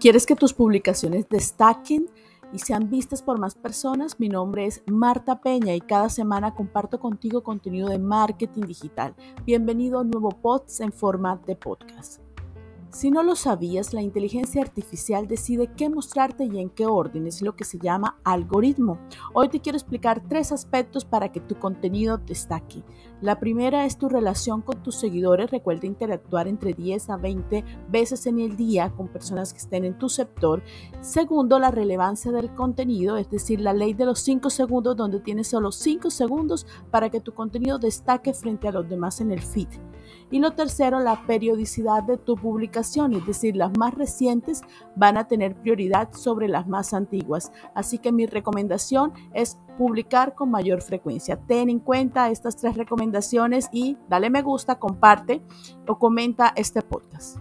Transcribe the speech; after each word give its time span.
¿Quieres 0.00 0.26
que 0.26 0.36
tus 0.36 0.54
publicaciones 0.54 1.28
destaquen 1.28 2.06
y 2.52 2.60
sean 2.60 2.88
vistas 2.88 3.20
por 3.20 3.40
más 3.40 3.56
personas? 3.56 4.20
Mi 4.20 4.28
nombre 4.28 4.64
es 4.64 4.80
Marta 4.86 5.40
Peña 5.40 5.74
y 5.74 5.80
cada 5.80 6.08
semana 6.08 6.54
comparto 6.54 7.00
contigo 7.00 7.42
contenido 7.42 7.88
de 7.88 7.98
marketing 7.98 8.62
digital. 8.62 9.16
Bienvenido 9.44 9.98
a 9.98 10.02
un 10.02 10.10
nuevo 10.10 10.28
post 10.28 10.80
en 10.82 10.92
forma 10.92 11.40
de 11.44 11.56
podcast. 11.56 12.27
Si 12.90 13.10
no 13.10 13.22
lo 13.22 13.36
sabías, 13.36 13.92
la 13.92 14.00
inteligencia 14.00 14.62
artificial 14.62 15.28
decide 15.28 15.70
qué 15.76 15.90
mostrarte 15.90 16.44
y 16.44 16.58
en 16.58 16.70
qué 16.70 16.86
orden. 16.86 17.26
Es 17.26 17.42
lo 17.42 17.54
que 17.54 17.64
se 17.64 17.78
llama 17.78 18.18
algoritmo. 18.24 18.98
Hoy 19.34 19.50
te 19.50 19.60
quiero 19.60 19.76
explicar 19.76 20.22
tres 20.26 20.52
aspectos 20.52 21.04
para 21.04 21.30
que 21.30 21.38
tu 21.38 21.54
contenido 21.58 22.16
destaque. 22.16 22.82
La 23.20 23.38
primera 23.38 23.84
es 23.84 23.98
tu 23.98 24.08
relación 24.08 24.62
con 24.62 24.82
tus 24.82 24.94
seguidores. 24.96 25.50
Recuerda 25.50 25.86
interactuar 25.86 26.48
entre 26.48 26.72
10 26.72 27.10
a 27.10 27.18
20 27.18 27.62
veces 27.90 28.26
en 28.26 28.40
el 28.40 28.56
día 28.56 28.90
con 28.96 29.08
personas 29.08 29.52
que 29.52 29.58
estén 29.58 29.84
en 29.84 29.98
tu 29.98 30.08
sector. 30.08 30.62
Segundo, 31.02 31.58
la 31.58 31.70
relevancia 31.70 32.32
del 32.32 32.54
contenido, 32.54 33.18
es 33.18 33.28
decir, 33.28 33.60
la 33.60 33.74
ley 33.74 33.92
de 33.92 34.06
los 34.06 34.20
5 34.20 34.48
segundos 34.48 34.96
donde 34.96 35.20
tienes 35.20 35.48
solo 35.48 35.72
5 35.72 36.10
segundos 36.10 36.66
para 36.90 37.10
que 37.10 37.20
tu 37.20 37.34
contenido 37.34 37.78
destaque 37.78 38.32
frente 38.32 38.66
a 38.66 38.72
los 38.72 38.88
demás 38.88 39.20
en 39.20 39.30
el 39.30 39.42
feed. 39.42 39.68
Y 40.30 40.40
lo 40.40 40.52
tercero, 40.52 41.00
la 41.00 41.26
periodicidad 41.26 42.02
de 42.02 42.18
tu 42.18 42.36
publicación, 42.36 43.14
es 43.14 43.26
decir, 43.26 43.56
las 43.56 43.76
más 43.76 43.94
recientes 43.94 44.62
van 44.96 45.16
a 45.16 45.26
tener 45.26 45.54
prioridad 45.56 46.12
sobre 46.12 46.48
las 46.48 46.66
más 46.66 46.94
antiguas. 46.94 47.52
Así 47.74 47.98
que 47.98 48.12
mi 48.12 48.26
recomendación 48.26 49.12
es 49.32 49.58
publicar 49.76 50.34
con 50.34 50.50
mayor 50.50 50.82
frecuencia. 50.82 51.36
Ten 51.46 51.70
en 51.70 51.78
cuenta 51.78 52.30
estas 52.30 52.56
tres 52.56 52.76
recomendaciones 52.76 53.68
y 53.72 53.96
dale 54.08 54.30
me 54.30 54.42
gusta, 54.42 54.78
comparte 54.78 55.42
o 55.86 55.98
comenta 55.98 56.52
este 56.56 56.82
podcast. 56.82 57.38